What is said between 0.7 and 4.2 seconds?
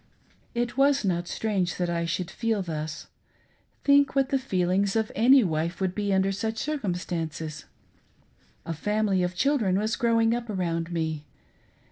was not strange that I should feel thus. Think